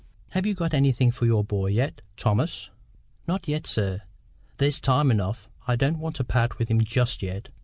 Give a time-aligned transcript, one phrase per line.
[0.29, 2.71] "Have you got anything for your boy yet, Thomas?"
[3.27, 4.01] "Not yet, sir.
[4.57, 5.47] There's time enough.
[5.67, 7.49] I don't want to part with him just yet.